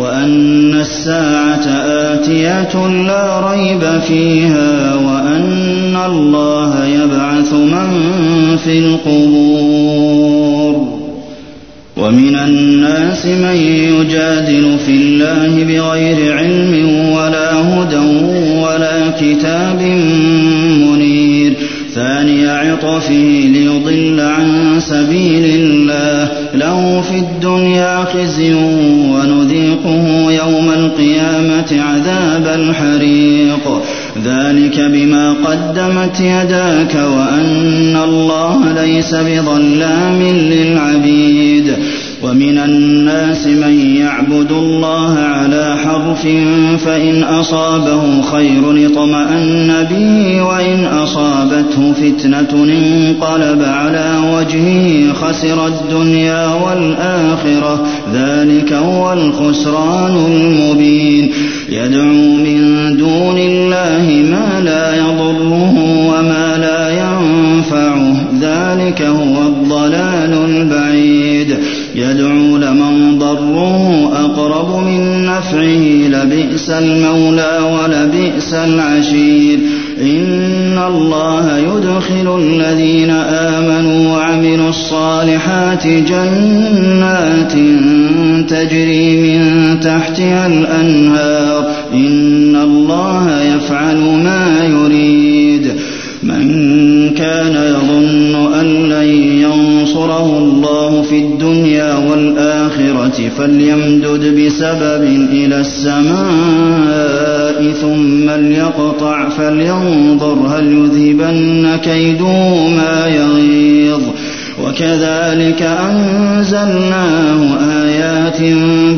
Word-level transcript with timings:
وأن 0.00 0.74
الساعة 0.80 1.66
آتية 1.86 2.88
لا 2.88 3.50
ريب 3.50 4.00
فيها 4.08 4.94
وأن 4.94 5.96
الله 6.06 6.84
يبعث 6.86 7.52
من 7.52 7.90
في 8.64 8.78
القبور. 8.78 10.20
ومن 11.96 12.36
الناس 12.36 13.26
من 13.26 13.56
يجادل 13.66 14.78
في 14.86 14.92
الله 14.92 15.64
بغير 15.64 16.36
علم 16.36 16.72
ولا 17.12 17.52
هدى 17.60 18.06
ولا 18.60 19.10
كتاب 19.20 19.82
منير. 20.86 21.52
ثاني 21.94 22.48
عطفه 22.48 23.12
ليضل 23.52 24.20
عن 24.20 24.80
سبيل 24.80 25.44
الله. 25.44 26.28
له 26.54 27.00
في 27.00 27.18
الدنيا 27.18 28.04
خزي 28.04 28.54
ونذيقه 29.14 30.32
يوم 30.32 30.70
القيامة 30.70 31.82
عذاب 31.82 32.46
الحريق. 32.46 33.82
ذلك 34.24 34.80
بما 34.80 35.32
قدمت 35.44 36.20
يداك 36.20 36.94
وأن 36.94 37.96
الله 38.04 38.72
ليس 38.84 39.14
بظلام 39.14 40.22
للعبيد. 40.22 41.76
ومن 42.22 42.58
الناس 42.58 43.46
من 43.46 43.96
يعبد 43.96 44.52
الله 44.52 45.18
على 45.18 45.76
حرف 45.84 46.22
فإن 46.84 47.22
أصابه 47.22 48.22
خير 48.22 48.86
اطمأن 48.86 49.86
به 49.90 50.42
وإن 50.42 50.84
أصابته 50.84 51.92
فتنة 51.92 52.48
انقلب 52.52 53.62
على 53.62 54.14
وجهه 54.34 55.12
خسر 55.12 55.66
الدنيا 55.66 56.46
والآخرة 56.46 57.86
ذلك 58.14 58.72
هو 58.72 59.12
الخسران 59.12 60.16
المبين. 60.16 61.32
يدعو 61.68 62.36
من 62.36 62.96
دون 62.96 63.38
الله 63.38 64.24
ما 64.30 64.60
لا 64.60 64.96
يضره 64.96 65.29
لبئس 76.60 76.70
المولى 76.70 77.58
ولبئس 77.58 78.54
العشير. 78.54 79.58
إن 80.00 80.78
الله 80.88 81.58
يدخل 81.58 82.38
الذين 82.38 83.10
آمنوا 83.10 84.16
وعملوا 84.16 84.68
الصالحات 84.68 85.86
جنات 85.86 87.52
تجري 88.50 89.16
من 89.16 89.80
تحتها 89.80 90.46
الأنهار. 90.46 91.70
إن 91.92 92.56
الله 92.56 93.42
يفعل 93.42 93.96
ما 93.96 94.64
يريد. 94.64 95.72
من 96.22 96.50
كان 97.14 97.54
يظن 97.54 98.52
أن 98.60 98.66
لن 98.66 99.30
ينصره 99.90 100.38
الله 100.38 101.02
في 101.02 101.18
الدنيا 101.18 101.96
والآخرة 101.96 103.28
فليمدد 103.38 104.40
بسبب 104.40 105.02
إلى 105.32 105.60
السماء 105.60 106.92
ثم 107.72 108.30
ليقطع 108.30 109.28
فلينظر 109.28 110.46
هل 110.48 110.72
يذهبن 110.72 111.76
كيده 111.76 112.68
ما 112.68 113.06
يغيظ 113.06 114.02
وكذلك 114.64 115.62
أنزلناه 115.62 117.58
آيات 117.84 118.40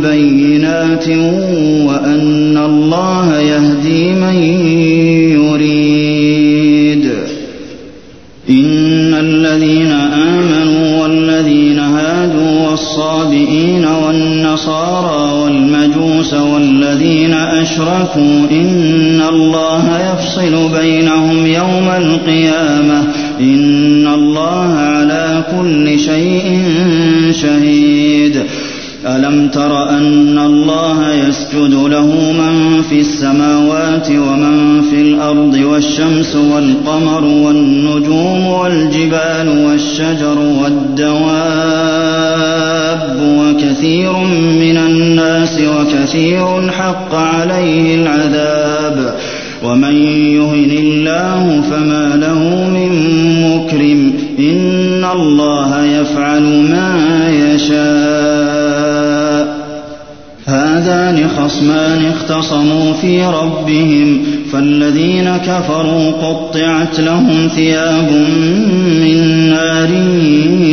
بينات 0.03 1.09
وأن 1.89 2.57
الله 2.57 3.39
يهدي 3.41 4.13
من 4.13 4.35
يريد 5.33 7.13
إن 8.51 9.15
الذين 9.15 9.93
آمنوا 9.93 10.62
والصابئين 12.73 13.85
والنصارى 13.85 15.43
والمجوس 15.43 16.35
والذين 16.35 17.35
أشركوا 17.35 18.47
إن 18.51 19.23
الله 19.29 20.13
يفصل 20.13 20.69
بينهم 20.81 21.47
يوم 21.47 21.89
القيامة 21.97 23.05
إن 23.41 24.07
الله 24.07 24.73
على 24.73 25.45
كل 25.57 25.99
شيء 25.99 26.63
شهيد 27.31 28.43
ألم 29.07 29.49
تر 29.49 29.89
أن 29.89 30.39
الله 30.39 31.13
يسجد 31.13 31.75
له 31.75 32.07
من 32.33 32.83
في 32.83 33.01
السماوات 33.01 34.11
ومن 34.11 34.83
في 34.83 35.03
الأرض 35.03 35.55
والشمس 35.55 36.37
والقمر 36.37 37.25
والنجوم 37.25 38.47
والجبال 38.47 39.67
والشجر 39.67 40.39
والدواب 40.63 41.23
وكثير 43.39 44.13
من 44.61 44.77
الناس 44.77 45.61
وكثير 45.61 46.71
حق 46.71 47.15
عليه 47.15 47.95
العذاب 47.95 49.15
ومن 49.65 49.97
يهن 50.37 50.71
الله 50.71 51.63
فما 51.71 52.17
له 52.17 52.39
من 52.71 52.93
مكرم 53.43 54.13
إن 54.39 55.05
الله 55.13 55.85
يفعل 55.85 56.43
ما 56.43 57.29
يشاء 57.31 58.42
هذان 60.83 61.29
خصمان 61.29 62.05
اختصموا 62.05 62.93
في 62.93 63.25
ربهم 63.25 64.23
فالذين 64.53 65.37
كفروا 65.37 66.11
قطعت 66.11 67.01
لهم 67.01 67.49
ثياب 67.55 68.13
من 69.01 69.49
نار 69.49 69.91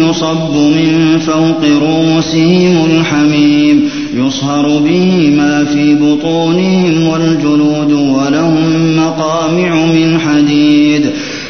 يصب 0.09 0.55
من 0.55 1.19
فوق 1.19 1.63
رؤوسهم 1.81 2.85
الحميم 2.85 3.89
يصهر 4.13 4.79
به 4.79 5.33
ما 5.37 5.65
في 5.65 5.95
بطونهم 5.95 7.07
والجلود 7.07 7.91
ولهم 7.91 8.97
مقامع 8.97 9.85
من 9.85 10.19
حديد. 10.19 11.09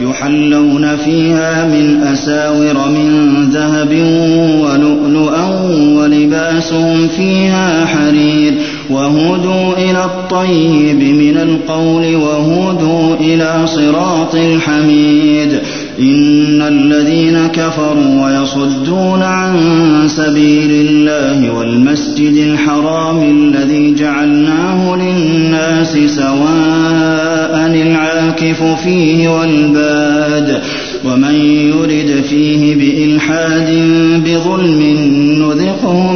يحلون 0.00 0.96
فيها 0.96 1.64
من 1.66 2.02
أساور 2.02 2.88
من 2.88 3.36
ذهب 3.52 3.92
ولؤلؤا 4.62 5.46
ولباسهم 5.98 7.08
فيها 7.16 7.86
حرير 7.86 8.54
وهدوا 8.90 9.72
إلى 9.78 10.04
الطيب 10.04 10.96
من 11.02 11.36
القول 11.36 12.16
وهدوا 12.16 13.14
إلى 13.20 13.66
صراط 13.66 14.34
الحميد 14.34 15.60
إن 15.98 16.62
الذين 16.62 17.46
كفروا 17.46 18.24
ويصدون 18.26 19.22
عن 19.22 19.54
سبيل 20.06 20.70
الله 20.70 21.50
والمسجد 21.50 22.36
الحرام 22.36 23.22
الذي 23.22 23.94
جعلناه 23.94 24.96
للناس 24.96 25.98
سواء 25.98 27.66
العاكف 27.66 28.62
فيه 28.84 29.28
والباد 29.28 30.60
ومن 31.04 31.34
يرد 31.70 32.24
فيه 32.28 32.74
بإلحاد 32.74 33.70
بظلم 34.24 34.82
نذقه 35.42 36.15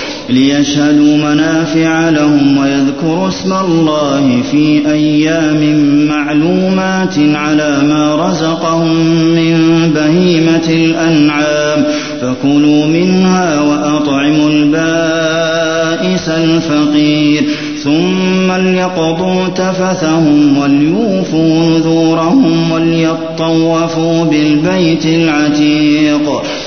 ليشهدوا 0.29 1.17
منافع 1.17 2.09
لهم 2.09 2.57
ويذكروا 2.57 3.27
اسم 3.27 3.53
الله 3.53 4.41
في 4.51 4.91
أيام 4.91 5.85
معلومات 6.07 7.15
على 7.17 7.81
ما 7.83 8.15
رزقهم 8.15 8.95
من 9.35 9.57
بهيمة 9.95 10.69
الأنعام. 10.69 11.85
فكلوا 12.21 12.85
منها 12.85 13.61
وأطعموا 13.61 14.49
البائس 14.49 16.29
الفقير. 16.29 17.43
ثم 17.83 18.51
ليقضوا 18.51 19.47
تفثهم 19.47 20.57
وليوفوا 20.57 21.65
نذورهم 21.69 22.71
وليطوفوا 22.71 24.23
بالبيت 24.23 25.05
العتيق. 25.05 26.41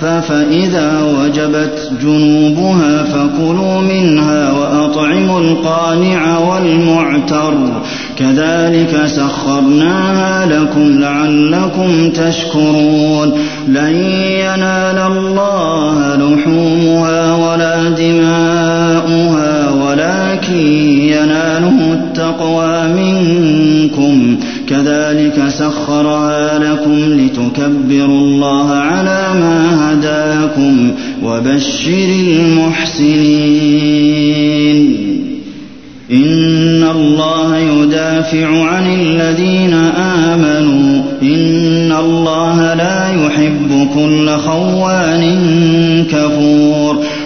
فإذا 0.00 1.02
وجبت 1.02 1.90
جنوبها 2.02 3.04
فكلوا 3.04 3.80
منها 3.80 4.52
وأطعموا 4.52 5.40
القانع 5.40 6.38
والمعتر. 6.38 7.54
كذلك 8.18 9.06
سخرناها 9.06 10.46
لكم 10.46 11.00
لعلكم 11.00 12.10
تشكرون. 12.10 13.32
لن 13.68 13.96
ينال 14.26 14.98
الله 14.98 16.16
لحومها 16.16 17.34
ولا 17.34 17.88
دماؤها 17.88 19.70
ولكن 19.70 20.66
يناله 21.02 21.92
التقوى 21.92 22.82
منكم. 22.88 24.38
كذلك 24.68 25.48
سخرها 25.48 26.58
لكم 26.58 26.94
لتكبروا 26.94 28.20
الله 28.20 28.70
على 28.70 29.28
ما 29.40 29.92
هداكم 29.92 30.92
وبشر 31.22 32.06
المحسنين. 32.28 33.44
إن 36.10 36.84
الله 36.90 37.56
يدافع 37.58 38.64
عن 38.64 38.94
الذين 39.00 39.74
آمنوا. 39.98 41.02
إن 41.22 41.92
الله 41.92 42.74
لا 42.74 43.26
يحب 43.26 43.88
كل 43.94 44.30
خوان 44.30 45.24
كفور. 46.12 47.04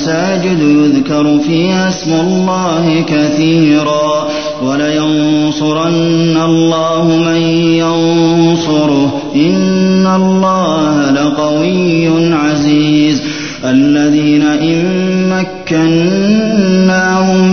ومساجد 0.00 0.60
يذكر 0.60 1.38
فيها 1.38 1.88
اسم 1.88 2.12
الله 2.12 3.04
كثيرا 3.08 4.28
ولينصرن 4.62 6.36
الله 6.44 7.06
من 7.06 7.42
ينصره. 7.76 9.22
إن 9.34 10.06
الله 10.06 11.10
لقوي 11.10 12.34
عزيز. 12.34 13.22
الذين 13.64 14.42
إن 14.42 14.80
مكناهم 15.28 16.49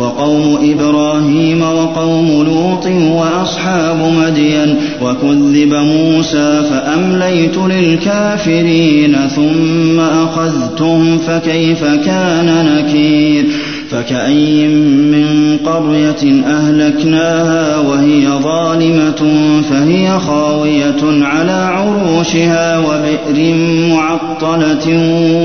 وقوم 0.00 0.58
إبراهيم 0.62 1.62
وقوم 1.62 2.42
لوط 2.46 2.86
وأصحاب 2.86 4.12
مدين 4.18 4.76
وكذب 5.02 5.74
موسى 5.74 6.62
فأمليت 6.70 7.56
للكافرين 7.58 9.16
ثم 9.36 10.00
أخذتهم 10.00 11.18
فكيف 11.18 11.84
كان 11.84 12.66
نكير 12.66 13.44
فكأي 13.90 14.68
من 14.68 15.56
قرية 15.66 16.44
أهلكناها 16.46 17.78
وهي 17.78 18.28
ظالمة 18.28 19.32
فهي 19.70 20.18
خاوية 20.18 21.24
على 21.24 21.52
عروشها 21.52 22.78
وبئر 22.78 23.54
معطلة 23.90 24.86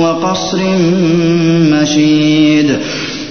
وقصر 0.02 0.60
مشيد 1.72 2.78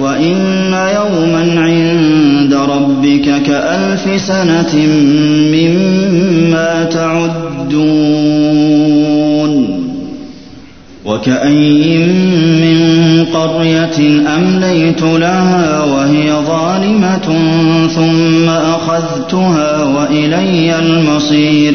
وإن 0.00 0.72
يوما 0.72 1.60
عند 1.60 2.54
ربك 2.54 3.42
كألف 3.42 4.20
سنة 4.20 4.76
مما 5.52 6.84
تعدون 6.84 8.48
وكأي 11.04 11.98
من 12.62 12.78
قرية 13.34 13.98
أمليت 14.36 15.02
لها 15.02 15.84
وهي 15.84 16.32
ظالمة 16.32 17.28
ثم 17.94 18.48
أخذتها 18.48 19.84
وإلي 19.84 20.78
المصير 20.78 21.74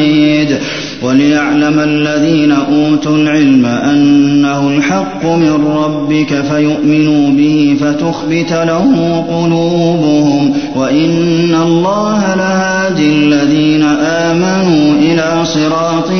وليعلم 1.21 1.79
الذين 1.79 2.51
أوتوا 2.51 3.17
العلم 3.17 3.65
أنه 3.65 4.69
الحق 4.69 5.25
من 5.25 5.67
ربك 5.67 6.41
فيؤمنوا 6.41 7.31
به 7.31 7.77
فتخبت 7.81 8.51
له 8.51 9.25
قلوبهم 9.29 10.53
وإن 10.75 11.55
الله 11.55 12.35
لهادي 12.35 13.09
الذين 13.09 13.83
آمنوا 14.01 14.93
إلى 14.99 15.45
صراط 15.45 16.11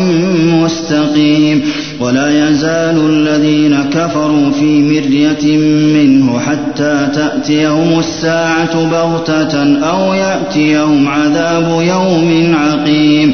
مستقيم 0.64 1.62
ولا 2.00 2.50
يزال 2.50 3.10
الذين 3.10 3.84
كفروا 3.94 4.52
في 4.52 4.82
مرية 4.82 5.58
منه 5.98 6.40
حتى 6.40 7.08
تأتيهم 7.14 8.00
الساعة 8.00 8.86
بغتة 8.86 9.80
أو 9.90 10.14
يأتيهم 10.14 11.08
عذاب 11.08 11.82
يوم 11.82 12.56
عقيم 12.56 13.34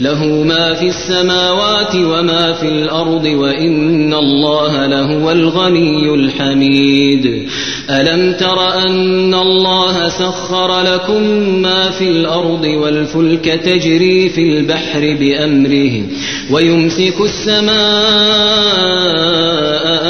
له 0.00 0.24
ما 0.24 0.74
في 0.74 0.88
السماوات 0.88 1.94
وما 1.94 2.52
في 2.52 2.68
الأرض 2.68 3.24
وإن 3.24 4.14
الله 4.14 4.86
لهو 4.86 5.32
الغني 5.32 6.14
الحميد. 6.14 7.48
ألم 7.90 8.32
تر 8.32 8.74
أن 8.86 9.34
الله 9.34 10.08
سخر 10.08 10.80
لكم 10.80 11.22
ما 11.62 11.90
في 11.90 12.10
الأرض 12.10 12.64
والفلك 12.64 13.44
تجري 13.44 14.28
في 14.28 14.42
البحر 14.42 15.16
بأمره 15.20 16.02
ويمسك 16.50 17.14
السماء 17.20 17.78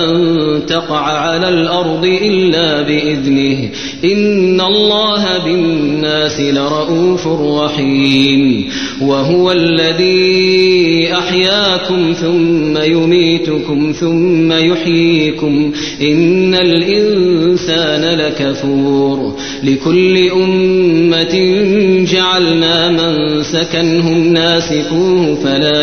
أن 0.04 0.66
تقع 0.66 1.00
على 1.00 1.48
الأرض 1.48 2.04
إلا 2.04 2.82
بإذنه. 2.82 3.68
إن 4.04 4.60
الله 4.60 5.38
بالناس 5.44 6.40
لرؤوف 6.40 7.26
رحيم. 7.26 8.70
وهو 9.02 9.52
الذي 9.52 11.12
أحياكم 11.12 12.12
ثم 12.12 12.78
يميتكم 12.78 13.92
ثم 14.00 14.52
يحييكم. 14.52 15.72
إن 16.02 16.54
الإنسان 16.54 18.18
لكفور. 18.18 19.36
لكل 19.64 20.30
أمة 20.30 21.64
جعلنا 22.12 22.88
من 22.88 23.42
سكنهم 23.42 24.32
ناسكوه 24.32 25.34
فلا 25.44 25.82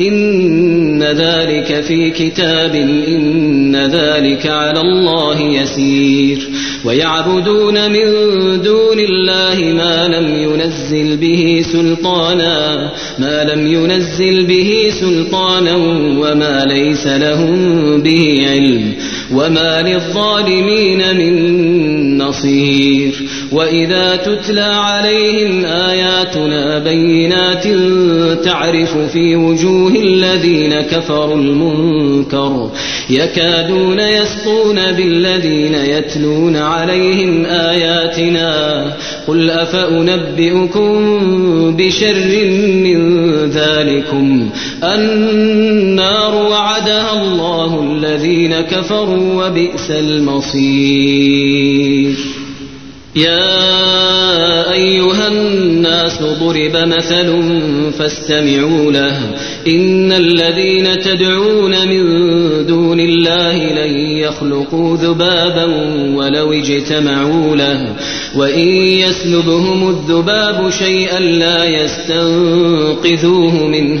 إن 0.00 1.02
ذلك 1.02 1.80
في 1.80 2.10
كتاب 2.10 2.74
إن 3.08 3.76
ذلك 3.76 4.46
على 4.46 4.80
الله 4.80 5.40
يسير. 5.40 6.48
ويعبدون 6.84 7.92
من 7.92 8.06
دون 8.62 8.98
الله 8.98 9.72
ما 9.72 10.08
لم 10.08 10.34
ينزل 10.34 11.16
به 11.16 11.62
سلطانا 11.72 12.90
ما 13.18 13.44
لم 13.44 13.66
ينزل 13.66 14.46
به 14.46 14.90
سلطانا 15.00 15.76
وما 16.18 16.64
ليس 16.68 17.06
لهم 17.06 18.02
به 18.02 18.46
علم. 18.48 18.92
وما 19.34 19.82
للظالمين 19.82 21.16
من 21.16 22.18
نصير 22.18 23.12
وإذا 23.52 24.16
تتلى 24.16 24.60
عليهم 24.60 25.64
آياتنا 25.64 26.78
بينات 26.78 27.64
تعرف 28.44 28.98
في 28.98 29.36
وجوه 29.36 29.92
الذين 29.94 30.80
كفروا 30.80 31.36
المنكر 31.36 32.70
يكادون 33.10 34.00
يسطون 34.00 34.74
بالذين 34.74 35.74
يتلون 35.74 36.56
عليهم 36.56 37.44
آياتنا 37.44 38.82
قل 39.28 39.50
أفأنبئكم 39.50 40.96
بشر 41.76 42.46
من 42.84 43.22
ذلكم 43.50 44.50
النار 44.84 46.34
وعدها 46.34 47.22
الله 47.22 47.92
الذين 47.92 48.60
كفروا 48.60 49.21
وبئس 49.22 49.90
المصير. 49.90 52.14
يا 53.16 54.72
أيها 54.72 55.28
الناس 55.28 56.22
ضرب 56.22 56.76
مثل 56.76 57.42
فاستمعوا 57.98 58.92
له. 58.92 59.20
إن 59.68 60.12
الذين 60.12 61.00
تدعون 61.00 61.88
من 61.88 62.02
دون 62.66 63.00
الله 63.00 63.56
لن 63.56 63.96
يخلقوا 63.96 64.96
ذبابا 64.96 65.64
ولو 66.14 66.52
اجتمعوا 66.52 67.56
له. 67.56 67.96
وإن 68.36 68.68
يسلبهم 68.74 69.88
الذباب 69.88 70.70
شيئا 70.70 71.20
لا 71.20 71.64
يستنقذوه 71.64 73.66
منه. 73.66 74.00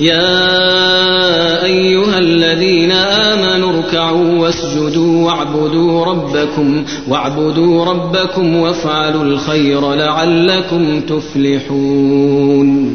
يا 0.00 1.64
أيها 1.64 2.18
الذين 2.18 2.92
آمنوا 2.92 3.72
اركعوا 3.72 4.38
واسجدوا 4.38 5.26
واعبدوا 5.26 6.04
ربكم 6.04 6.84
واعبدوا 7.08 7.84
ربكم 7.84 8.56
وافعلوا 8.56 9.24
الخير 9.24 9.94
لعلكم 9.94 11.00
تفلحون. 11.00 12.94